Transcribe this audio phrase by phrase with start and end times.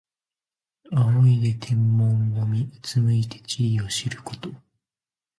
[0.95, 4.49] 仰いで天文を見、うつむいて地理を知ること。